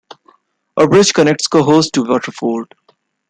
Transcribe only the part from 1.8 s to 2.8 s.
to Waterford.